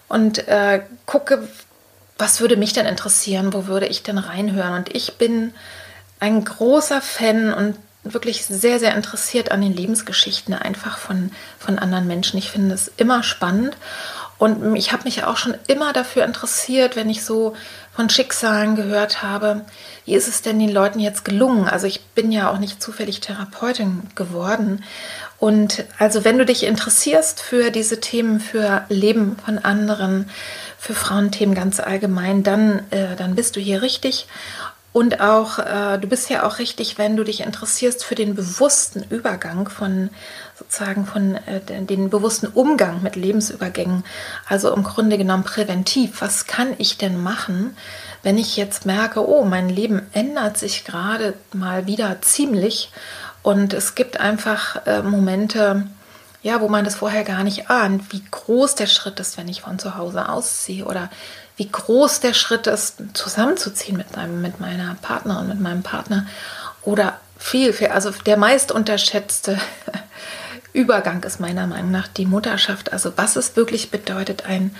und 0.07 0.47
äh, 0.47 0.81
gucke, 1.05 1.47
was 2.17 2.39
würde 2.39 2.55
mich 2.55 2.73
denn 2.73 2.85
interessieren, 2.85 3.53
wo 3.53 3.67
würde 3.67 3.87
ich 3.87 4.03
denn 4.03 4.17
reinhören. 4.17 4.75
Und 4.75 4.95
ich 4.95 5.17
bin 5.17 5.53
ein 6.19 6.43
großer 6.45 7.01
Fan 7.01 7.53
und 7.53 7.75
wirklich 8.03 8.45
sehr, 8.45 8.79
sehr 8.79 8.95
interessiert 8.95 9.51
an 9.51 9.61
den 9.61 9.73
Lebensgeschichten 9.73 10.53
einfach 10.53 10.97
von, 10.97 11.31
von 11.57 11.79
anderen 11.79 12.07
Menschen. 12.07 12.37
Ich 12.37 12.49
finde 12.49 12.75
es 12.75 12.91
immer 12.97 13.23
spannend. 13.23 13.75
Und 14.37 14.75
ich 14.75 14.91
habe 14.91 15.03
mich 15.03 15.23
auch 15.23 15.37
schon 15.37 15.55
immer 15.67 15.93
dafür 15.93 16.25
interessiert, 16.25 16.95
wenn 16.95 17.09
ich 17.09 17.23
so 17.23 17.55
von 17.95 18.09
Schicksalen 18.09 18.75
gehört 18.75 19.21
habe, 19.21 19.61
wie 20.05 20.15
ist 20.15 20.27
es 20.27 20.41
denn 20.41 20.59
den 20.59 20.71
Leuten 20.71 20.99
jetzt 20.99 21.23
gelungen? 21.23 21.67
Also 21.67 21.85
ich 21.85 22.01
bin 22.07 22.31
ja 22.31 22.51
auch 22.51 22.57
nicht 22.57 22.81
zufällig 22.81 23.21
Therapeutin 23.21 24.01
geworden. 24.15 24.83
Und 25.37 25.85
also 25.99 26.25
wenn 26.25 26.37
du 26.37 26.45
dich 26.45 26.63
interessierst 26.63 27.41
für 27.41 27.69
diese 27.69 27.99
Themen, 27.99 28.39
für 28.39 28.85
Leben 28.89 29.37
von 29.45 29.59
anderen, 29.59 30.29
für 30.79 30.93
Frauenthemen 30.93 31.53
ganz 31.53 31.79
allgemein, 31.79 32.43
dann, 32.43 32.79
äh, 32.89 33.15
dann 33.15 33.35
bist 33.35 33.55
du 33.55 33.59
hier 33.59 33.81
richtig. 33.81 34.27
Und 34.93 35.19
auch, 35.21 35.57
äh, 35.57 35.97
du 35.97 36.07
bist 36.07 36.29
ja 36.29 36.45
auch 36.45 36.59
richtig, 36.59 36.99
wenn 36.99 37.17
du 37.17 37.23
dich 37.23 37.41
interessierst 37.41 38.05
für 38.05 38.13
den 38.13 38.35
bewussten 38.35 39.03
Übergang 39.09 39.67
von 39.67 40.11
sozusagen 40.57 41.07
von 41.07 41.35
äh, 41.35 41.59
den 41.81 42.11
bewussten 42.11 42.45
Umgang 42.47 43.01
mit 43.01 43.15
Lebensübergängen. 43.15 44.03
Also 44.47 44.71
im 44.71 44.83
Grunde 44.83 45.17
genommen 45.17 45.43
präventiv. 45.43 46.21
Was 46.21 46.45
kann 46.45 46.75
ich 46.77 46.99
denn 46.99 47.21
machen, 47.21 47.75
wenn 48.21 48.37
ich 48.37 48.55
jetzt 48.55 48.85
merke, 48.85 49.27
oh, 49.27 49.43
mein 49.43 49.67
Leben 49.67 50.03
ändert 50.13 50.57
sich 50.57 50.85
gerade 50.85 51.33
mal 51.51 51.87
wieder 51.87 52.21
ziemlich 52.21 52.91
und 53.41 53.73
es 53.73 53.95
gibt 53.95 54.19
einfach 54.19 54.85
äh, 54.85 55.01
Momente, 55.01 55.87
ja, 56.43 56.59
wo 56.61 56.67
man 56.67 56.85
das 56.85 56.95
vorher 56.95 57.23
gar 57.23 57.43
nicht 57.43 57.69
ahnt, 57.69 58.11
wie 58.11 58.21
groß 58.29 58.75
der 58.75 58.87
Schritt 58.87 59.19
ist, 59.19 59.37
wenn 59.37 59.47
ich 59.47 59.61
von 59.61 59.79
zu 59.79 59.95
Hause 59.95 60.29
ausziehe 60.29 60.85
oder 60.85 61.09
wie 61.55 61.69
groß 61.69 62.19
der 62.19 62.33
Schritt 62.33 62.67
ist, 62.67 63.01
zusammenzuziehen 63.13 63.97
mit, 63.97 64.15
meinem, 64.15 64.41
mit 64.41 64.59
meiner 64.59 64.95
Partnerin, 65.01 65.47
mit 65.47 65.61
meinem 65.61 65.83
Partner 65.83 66.27
oder 66.81 67.19
viel, 67.37 67.71
viel, 67.73 67.87
also 67.87 68.11
der 68.11 68.37
meist 68.37 68.71
unterschätzte 68.71 69.57
Übergang 70.73 71.23
ist 71.23 71.39
meiner 71.39 71.67
Meinung 71.67 71.91
nach 71.91 72.07
die 72.07 72.25
Mutterschaft. 72.25 72.91
Also 72.91 73.13
was 73.15 73.35
es 73.35 73.55
wirklich 73.55 73.91
bedeutet, 73.91 74.47
ein, 74.47 74.75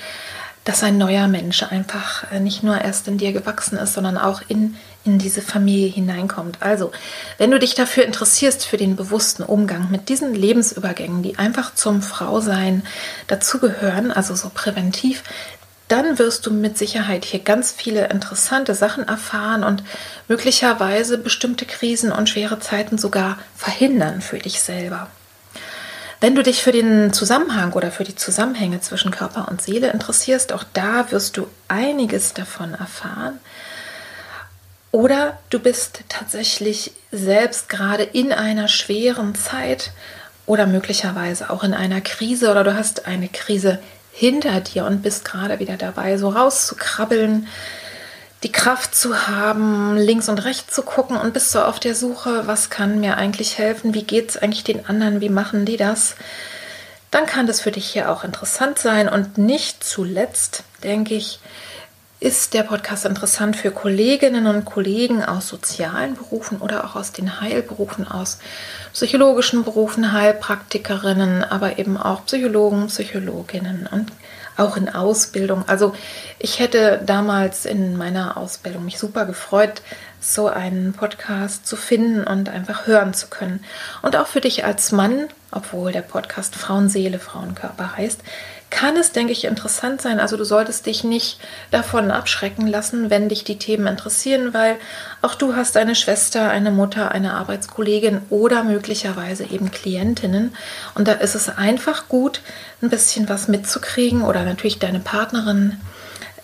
dass 0.66 0.84
ein 0.84 0.98
neuer 0.98 1.28
Mensch 1.28 1.62
einfach 1.64 2.32
äh, 2.32 2.40
nicht 2.40 2.64
nur 2.64 2.82
erst 2.82 3.08
in 3.08 3.20
dir 3.20 3.32
gewachsen 3.32 3.78
ist, 3.78 3.94
sondern 3.94 4.18
auch 4.18 4.42
in, 4.48 4.76
in 5.06 5.20
diese 5.20 5.42
Familie 5.42 5.90
hineinkommt. 5.90 6.58
Also, 6.62 6.92
wenn 7.38 7.52
du 7.52 7.60
dich 7.60 7.76
dafür 7.76 8.06
interessierst, 8.06 8.66
für 8.66 8.78
den 8.78 8.96
bewussten 8.96 9.44
Umgang 9.44 9.92
mit 9.92 10.10
diesen 10.10 10.34
Lebensübergängen, 10.34 11.24
die 11.24 11.38
einfach 11.38 11.76
zum 11.76 12.02
Frausein 12.02 12.84
dazugehören, 13.28 14.12
also 14.12 14.36
so 14.36 14.50
präventiv, 14.54 15.24
dann 15.90 16.18
wirst 16.18 16.46
du 16.46 16.52
mit 16.52 16.78
Sicherheit 16.78 17.26
hier 17.26 17.42
ganz 17.42 17.72
viele 17.72 18.08
interessante 18.08 18.74
Sachen 18.74 19.08
erfahren 19.08 19.64
und 19.64 19.84
möglicherweise 20.28 21.18
bestimmte 21.18 21.66
Krisen 21.66 22.12
und 22.12 22.30
schwere 22.30 22.60
Zeiten 22.60 22.98
sogar 22.98 23.38
verhindern 23.56 24.22
für 24.22 24.40
dich 24.40 24.62
selber. 24.62 25.10
Wenn 26.22 26.36
du 26.36 26.42
dich 26.42 26.64
für 26.64 26.72
den 26.72 27.12
Zusammenhang 27.12 27.74
oder 27.74 27.92
für 27.92 28.06
die 28.06 28.16
Zusammenhänge 28.16 28.80
zwischen 28.80 29.12
Körper 29.12 29.50
und 29.50 29.62
Seele 29.62 29.92
interessierst, 29.92 30.54
auch 30.54 30.64
da 30.74 31.12
wirst 31.12 31.36
du 31.36 31.48
einiges 31.68 32.34
davon 32.34 32.74
erfahren. 32.74 33.40
Oder 34.94 35.40
du 35.50 35.58
bist 35.58 36.02
tatsächlich 36.08 36.92
selbst 37.12 37.68
gerade 37.68 38.04
in 38.04 38.32
einer 38.32 38.68
schweren 38.68 39.34
Zeit 39.34 39.90
oder 40.46 40.68
möglicherweise 40.68 41.50
auch 41.50 41.64
in 41.64 41.74
einer 41.74 42.00
Krise 42.00 42.52
oder 42.52 42.64
du 42.64 42.76
hast 42.76 43.08
eine 43.08 43.28
Krise 43.28 43.80
hinter 44.12 44.62
dir 44.62 44.86
und 44.86 45.02
bist 45.02 45.26
gerade 45.26 45.58
wieder 45.58 45.78
dabei, 45.78 46.20
so 46.20 46.30
rauszukrabbeln, 46.30 47.48
die 48.44 48.52
Kraft 48.52 48.94
zu 48.94 49.28
haben, 49.28 49.98
links 49.98 50.30
und 50.30 50.46
rechts 50.46 50.76
zu 50.76 50.84
gucken 50.84 51.18
und 51.18 51.34
bist 51.34 51.50
so 51.50 51.64
auf 51.64 51.80
der 51.80 51.96
Suche, 51.96 52.46
was 52.46 52.70
kann 52.70 53.00
mir 53.00 53.18
eigentlich 53.18 53.58
helfen, 53.58 53.96
wie 53.96 54.04
geht 54.04 54.30
es 54.30 54.38
eigentlich 54.38 54.64
den 54.64 54.86
anderen, 54.86 55.22
wie 55.22 55.30
machen 55.30 55.66
die 55.66 55.78
das, 55.78 56.14
dann 57.10 57.26
kann 57.26 57.48
das 57.48 57.62
für 57.62 57.72
dich 57.72 57.88
hier 57.88 58.12
auch 58.12 58.24
interessant 58.24 58.78
sein. 58.78 59.10
Und 59.10 59.40
nicht 59.40 59.84
zuletzt, 59.84 60.64
denke 60.84 61.16
ich, 61.16 61.40
ist 62.24 62.54
der 62.54 62.64
Podcast 62.64 63.04
interessant 63.04 63.58
für 63.58 63.70
Kolleginnen 63.70 64.48
und 64.48 64.64
Kollegen 64.64 65.26
aus 65.26 65.50
sozialen 65.50 66.16
Berufen 66.16 66.60
oder 66.60 66.86
auch 66.86 66.96
aus 66.96 67.12
den 67.12 67.42
Heilberufen, 67.42 68.08
aus 68.08 68.40
psychologischen 68.94 69.66
Berufen, 69.66 70.14
Heilpraktikerinnen, 70.14 71.44
aber 71.44 71.80
eben 71.80 71.98
auch 71.98 72.26
Psychologen, 72.26 72.88
Psychologinnen 72.88 73.90
und 73.92 74.14
auch 74.56 74.78
in 74.78 74.88
Ausbildung. 74.88 75.68
Also 75.68 75.96
ich 76.40 76.60
hätte 76.60 77.02
damals 77.06 77.66
in 77.66 77.98
meiner 77.98 78.38
Ausbildung 78.38 78.86
mich 78.86 79.00
super 79.00 79.26
gefreut, 79.26 79.82
so 80.22 80.48
einen 80.48 80.94
Podcast 80.94 81.68
zu 81.68 81.76
finden 81.76 82.24
und 82.24 82.48
einfach 82.48 82.88
hören 82.88 83.14
zu 83.14 83.28
können. 83.28 83.66
Und 84.02 84.16
auch 84.16 84.28
für 84.28 84.40
dich 84.40 84.64
als 84.64 84.94
Mann, 84.94 85.28
obwohl 85.52 85.92
der 85.92 86.02
Podcast 86.02 86.56
Frauenseele, 86.56 87.20
Frauenkörper 87.20 87.98
heißt, 87.98 88.22
kann 88.74 88.98
es, 88.98 89.12
denke 89.12 89.32
ich, 89.32 89.46
interessant 89.46 90.02
sein. 90.02 90.20
Also 90.20 90.36
du 90.36 90.44
solltest 90.44 90.88
dich 90.88 91.04
nicht 91.04 91.40
davon 91.70 92.10
abschrecken 92.10 92.66
lassen, 92.66 93.12
wenn 93.12 93.30
dich 93.30 93.44
die 93.44 93.60
Themen 93.60 93.86
interessieren, 93.86 94.52
weil 94.56 94.78
auch 95.22 95.36
du 95.36 95.56
hast 95.56 95.78
eine 95.78 95.94
Schwester, 95.94 96.50
eine 96.50 96.72
Mutter, 96.72 97.12
eine 97.12 97.36
Arbeitskollegin 97.36 98.24
oder 98.32 98.64
möglicherweise 98.64 99.44
eben 99.44 99.70
Klientinnen. 99.70 100.56
Und 100.96 101.08
da 101.08 101.12
ist 101.14 101.36
es 101.36 101.50
einfach 101.50 102.08
gut, 102.08 102.42
ein 102.82 102.90
bisschen 102.90 103.30
was 103.30 103.48
mitzukriegen 103.48 104.24
oder 104.24 104.44
natürlich 104.44 104.80
deine 104.80 105.00
Partnerin 105.00 105.80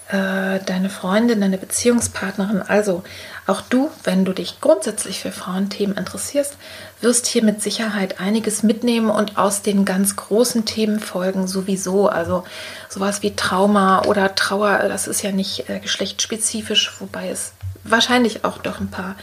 äh, 0.10 0.60
deine 0.66 0.90
Freundin, 0.90 1.42
deine 1.42 1.60
Beziehungspartnerin. 1.60 2.64
Also 2.64 3.04
auch 3.46 3.62
du, 3.62 3.92
wenn 4.04 4.26
du 4.26 4.34
dich 4.34 4.60
grundsätzlich 4.60 5.20
für 5.20 5.32
Frauenthemen 5.32 5.98
interessierst, 5.98 6.58
wirst 7.02 7.28
hier 7.28 7.44
mit 7.44 7.62
Sicherheit 7.62 8.20
einiges 8.20 8.64
mitnehmen 8.64 9.12
und 9.12 9.38
aus 9.38 9.62
den 9.62 9.86
ganz 9.86 10.16
großen 10.16 10.66
Themenfolgen 10.66 11.48
sowieso. 11.48 12.10
Also 12.10 12.44
sowas 12.90 13.22
wie 13.22 13.36
Trauma 13.36 14.02
oder 14.06 14.34
Trauer, 14.34 14.80
das 14.88 15.08
ist 15.08 15.22
ja 15.22 15.32
nicht 15.32 15.70
äh, 15.70 15.80
geschlechtsspezifisch, 15.80 17.00
wobei 17.00 17.30
es 17.30 17.54
wahrscheinlich 17.84 18.46
auch 18.46 18.58
doch 18.58 18.80
ein 18.80 18.90
paar 18.90 19.16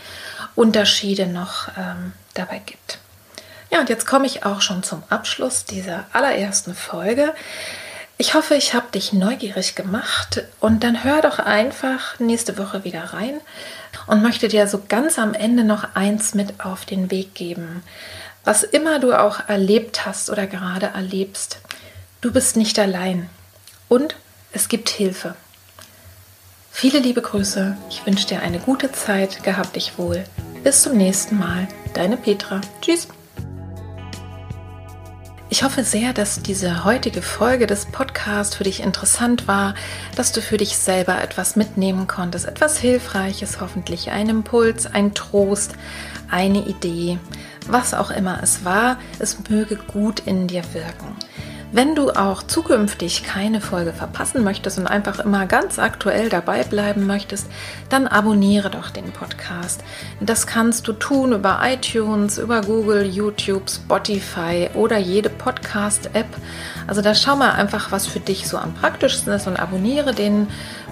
Unterschiede 0.55 1.27
noch 1.27 1.69
ähm, 1.77 2.13
dabei 2.35 2.61
gibt. 2.65 2.99
Ja, 3.71 3.81
und 3.81 3.89
jetzt 3.89 4.07
komme 4.07 4.27
ich 4.27 4.45
auch 4.45 4.61
schon 4.61 4.85
zum 4.85 5.03
Abschluss 5.09 5.65
dieser 5.65 6.05
allerersten 6.13 6.75
Folge. 6.77 7.35
Ich 8.19 8.35
hoffe, 8.35 8.55
ich 8.55 8.73
habe 8.73 8.91
dich 8.93 9.13
neugierig 9.13 9.75
gemacht 9.75 10.43
und 10.59 10.85
dann 10.85 11.05
hör 11.05 11.21
doch 11.21 11.39
einfach 11.39 12.19
nächste 12.19 12.57
Woche 12.57 12.83
wieder 12.83 13.13
rein 13.13 13.41
und 14.07 14.23
möchte 14.23 14.49
dir 14.49 14.67
so 14.69 14.83
ganz 14.89 15.19
am 15.19 15.35
Ende 15.35 15.65
noch 15.65 15.95
eins 15.95 16.35
mit 16.35 16.65
auf 16.65 16.87
den 16.87 17.11
Weg 17.11 17.35
geben. 17.35 17.83
Was 18.43 18.63
immer 18.63 19.01
du 19.01 19.13
auch 19.13 19.49
erlebt 19.49 20.07
hast 20.07 20.31
oder 20.31 20.47
gerade 20.47 20.87
erlebst, 20.87 21.59
du 22.23 22.33
bist 22.33 22.57
nicht 22.57 22.79
allein 22.79 23.29
und 23.89 24.17
es 24.53 24.69
gibt 24.69 24.89
Hilfe. 24.89 25.35
Viele 26.71 27.01
liebe 27.01 27.21
Grüße, 27.21 27.77
ich 27.91 28.07
wünsche 28.07 28.29
dir 28.29 28.41
eine 28.41 28.61
gute 28.61 28.93
Zeit, 28.93 29.43
gehabt 29.45 29.77
dich 29.77 29.99
wohl. 29.99 30.25
Bis 30.65 30.83
zum 30.83 30.97
nächsten 30.97 31.39
Mal, 31.39 31.69
deine 31.93 32.17
Petra. 32.17 32.63
Tschüss. 32.81 33.09
Ich 35.57 35.63
hoffe 35.63 35.85
sehr, 35.85 36.13
dass 36.13 36.43
diese 36.43 36.85
heutige 36.85 37.23
Folge 37.23 37.67
des 37.67 37.87
Podcasts 37.87 38.55
für 38.55 38.65
dich 38.65 38.83
interessant 38.83 39.49
war, 39.49 39.75
dass 40.15 40.31
du 40.33 40.43
für 40.43 40.59
dich 40.59 40.77
selber 40.77 41.23
etwas 41.23 41.57
mitnehmen 41.57 42.07
konntest, 42.07 42.45
etwas 42.45 42.77
Hilfreiches, 42.77 43.59
hoffentlich 43.59 44.11
ein 44.11 44.29
Impuls, 44.29 44.85
ein 44.85 45.15
Trost, 45.15 45.73
eine 46.31 46.59
Idee, 46.67 47.19
was 47.67 47.95
auch 47.95 48.11
immer 48.11 48.43
es 48.43 48.67
war, 48.67 48.99
es 49.19 49.49
möge 49.49 49.77
gut 49.77 50.21
in 50.21 50.47
dir 50.47 50.63
wirken. 50.75 51.17
Wenn 51.73 51.97
du 51.97 52.11
auch 52.11 52.45
zukünftig 52.45 53.25
keine 53.25 53.61
Folge 53.61 53.93
verpassen 53.93 54.45
möchtest 54.45 54.79
und 54.79 54.87
einfach 54.87 55.19
immer 55.19 55.47
ganz 55.47 55.81
aktuell 55.81 56.29
dabei 56.29 56.63
bleiben 56.63 57.07
möchtest, 57.07 57.49
dann 57.89 58.07
abonniere 58.07 58.71
doch 58.71 58.91
den 58.91 59.11
Podcast. 59.11 59.83
Das 60.21 60.47
kannst 60.47 60.87
du 60.87 60.93
tun 60.93 61.33
über 61.33 61.61
iTunes, 61.65 62.39
über 62.39 62.61
Google, 62.61 63.05
YouTube, 63.05 63.69
Spotify 63.69 64.71
oder 64.75 64.99
jede 64.99 65.29
Podcast-App. 65.29 66.29
Also 66.87 67.03
da 67.03 67.17
schau 67.17 67.35
mal 67.35 67.53
einfach, 67.53 67.91
was 67.91 68.07
für 68.07 68.21
dich 68.21 68.47
so 68.47 68.59
am 68.59 68.73
praktischsten 68.73 69.33
ist 69.33 69.49
und 69.49 69.57
abonniere 69.57 70.15
den 70.15 70.47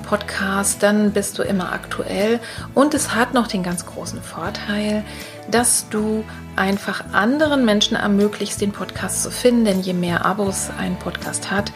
Podcast, 0.05 0.83
dann 0.83 1.13
bist 1.13 1.39
du 1.39 1.43
immer 1.43 1.73
aktuell. 1.73 2.41
Und 2.75 2.95
es 2.95 3.15
hat 3.15 3.33
noch 3.33 3.47
den 3.47 3.63
ganz 3.63 3.87
großen 3.87 4.21
Vorteil, 4.23 5.05
dass 5.51 5.89
du 5.91 6.25
einfach 6.57 7.05
anderen 7.13 7.65
Menschen 7.65 7.97
ermöglichst, 7.97 8.61
den 8.61 8.73
Podcast 8.73 9.23
zu 9.23 9.31
finden. 9.31 9.65
Denn 9.65 9.81
je 9.81 9.93
mehr 9.93 10.25
Abos 10.25 10.71
ein 10.79 10.99
Podcast 10.99 11.51
hat, 11.51 11.73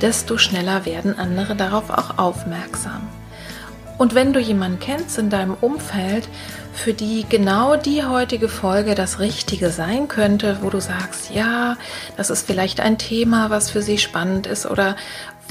desto 0.00 0.38
schneller 0.38 0.84
werden 0.84 1.18
andere 1.18 1.54
darauf 1.54 1.90
auch 1.90 2.18
aufmerksam. 2.18 3.08
Und 3.98 4.14
wenn 4.14 4.32
du 4.32 4.40
jemanden 4.40 4.80
kennst 4.80 5.18
in 5.18 5.30
deinem 5.30 5.54
Umfeld, 5.60 6.28
für 6.72 6.94
die 6.94 7.26
genau 7.28 7.76
die 7.76 8.04
heutige 8.04 8.48
Folge 8.48 8.94
das 8.94 9.20
Richtige 9.20 9.70
sein 9.70 10.08
könnte, 10.08 10.58
wo 10.62 10.70
du 10.70 10.80
sagst, 10.80 11.30
ja, 11.30 11.76
das 12.16 12.30
ist 12.30 12.46
vielleicht 12.46 12.80
ein 12.80 12.98
Thema, 12.98 13.50
was 13.50 13.70
für 13.70 13.82
sie 13.82 13.98
spannend 13.98 14.46
ist 14.46 14.66
oder 14.66 14.96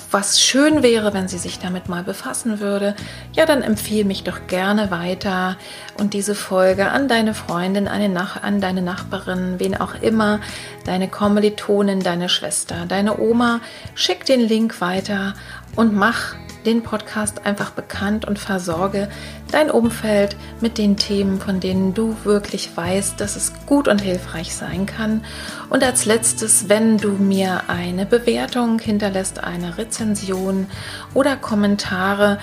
was 0.10 0.42
schön 0.42 0.84
wäre, 0.84 1.14
wenn 1.14 1.28
sie 1.28 1.38
sich 1.38 1.60
damit 1.60 1.88
mal 1.88 2.04
befassen 2.04 2.60
würde, 2.60 2.96
ja, 3.34 3.46
dann 3.46 3.62
empfehle 3.62 4.04
mich 4.04 4.24
doch 4.24 4.48
gerne 4.48 4.92
weiter 4.92 5.58
und 5.98 6.14
diese 6.14 6.36
Folge 6.36 6.90
an 6.90 7.08
deine 7.08 7.34
Freundin, 7.34 7.88
an 7.88 8.62
deine 8.62 8.82
Nachbarin, 8.82 9.56
wen 9.58 9.76
auch 9.76 9.96
immer, 10.02 10.40
deine 10.86 11.08
Kommilitonin, 11.08 12.02
deine 12.02 12.30
Schwester, 12.30 12.86
deine 12.88 13.20
Oma. 13.20 13.62
Schick 13.96 14.26
den 14.26 14.42
Link 14.42 14.82
weiter 14.82 15.34
und 15.76 15.94
mach 15.96 16.36
den 16.66 16.84
Podcast 16.84 17.46
einfach 17.46 17.72
bekannt 17.72 18.26
und 18.26 18.38
versorge 18.38 19.10
dein 19.52 19.72
Umfeld 19.72 20.36
mit 20.62 20.78
den 20.78 20.96
Themen, 20.96 21.40
von 21.40 21.60
denen 21.60 21.94
du 21.94 22.16
wirklich 22.24 22.76
weißt, 22.76 23.20
dass 23.20 23.36
es 23.36 23.54
gut 23.66 23.88
und 23.88 24.02
hilfreich 24.02 24.56
sein 24.56 24.86
kann. 24.86 25.24
Und 25.70 25.84
als 25.84 26.06
letztes, 26.06 26.70
wenn 26.70 26.98
du 26.98 27.12
mir 27.14 27.64
eine 27.68 28.06
Bewertung 28.06 28.80
hinterlässt, 28.80 29.44
eine 29.44 29.78
Rezension 29.78 30.68
oder 31.14 31.36
Kommentare, 31.36 32.40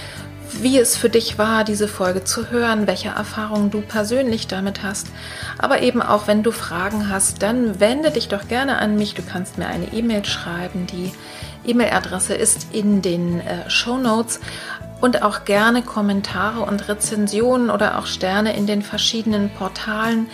wie 0.52 0.78
es 0.78 0.97
für 0.97 1.09
dich 1.09 1.38
war, 1.38 1.64
diese 1.64 1.88
Folge 1.88 2.25
zu 2.25 2.50
hören, 2.50 2.87
welche 2.87 3.09
Erfahrungen 3.09 3.71
du 3.71 3.81
persönlich 3.81 4.47
damit 4.47 4.83
hast. 4.83 5.09
Aber 5.59 5.83
eben 5.83 6.02
auch, 6.02 6.26
wenn 6.26 6.43
du 6.43 6.50
Fragen 6.52 7.09
hast, 7.09 7.43
dann 7.43 7.81
wende 7.81 8.11
dich 8.11 8.28
doch 8.28 8.49
gerne 8.49 8.78
an 8.78 8.97
mich. 8.97 9.14
Du 9.14 9.23
kannst 9.23 9.59
mir 9.59 9.67
eine 9.67 9.93
E-Mail 9.93 10.25
schreiben. 10.25 10.87
Die 10.87 11.12
E-Mail-Adresse 11.64 12.35
ist 12.35 12.69
in 12.73 13.02
den 13.02 13.40
äh, 13.40 13.69
Show 13.69 13.99
Notes 13.99 14.40
und 15.00 15.23
auch 15.23 15.45
gerne 15.45 15.83
Kommentare 15.83 16.61
und 16.61 16.88
Rezensionen 16.88 17.71
oder 17.71 17.99
auch 17.99 18.07
Sterne 18.07 18.57
in 18.57 18.67
den 18.67 18.83
verschiedenen 18.83 19.50
Portalen. 19.50 20.28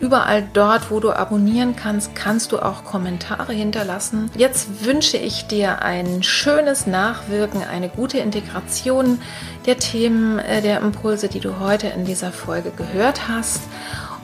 Überall 0.00 0.48
dort, 0.54 0.90
wo 0.90 0.98
du 0.98 1.10
abonnieren 1.12 1.76
kannst, 1.76 2.14
kannst 2.14 2.52
du 2.52 2.58
auch 2.58 2.84
Kommentare 2.84 3.52
hinterlassen. 3.52 4.30
Jetzt 4.34 4.84
wünsche 4.84 5.18
ich 5.18 5.46
dir 5.46 5.82
ein 5.82 6.22
schönes 6.22 6.86
Nachwirken, 6.86 7.62
eine 7.62 7.90
gute 7.90 8.18
Integration 8.18 9.20
der 9.66 9.78
Themen, 9.78 10.38
äh, 10.38 10.62
der 10.62 10.80
Impulse, 10.80 11.28
die 11.28 11.40
du 11.40 11.60
heute 11.60 11.88
in 11.88 12.06
dieser 12.06 12.32
Folge 12.32 12.70
gehört 12.70 13.28
hast. 13.28 13.60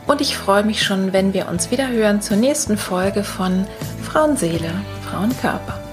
Und 0.06 0.20
ich 0.20 0.36
freue 0.36 0.64
mich 0.64 0.82
schon, 0.82 1.12
wenn 1.12 1.34
wir 1.34 1.48
uns 1.48 1.70
wieder 1.70 1.88
hören 1.88 2.22
zur 2.22 2.36
nächsten 2.36 2.78
Folge 2.78 3.22
von 3.24 3.66
Frauenseele, 4.02 4.70
Frauenkörper. 5.10 5.85